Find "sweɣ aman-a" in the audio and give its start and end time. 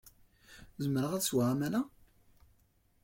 1.23-1.81